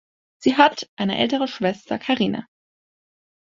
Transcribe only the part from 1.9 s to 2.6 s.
Karina.